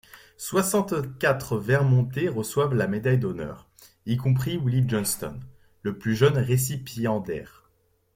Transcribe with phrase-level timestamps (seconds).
[0.37, 3.69] Soixante-quatre vermonters reçoivent la médaille d'honneur,
[4.07, 5.39] y compris Willie Johnston,
[5.83, 7.69] le plus jeune récipiendaire.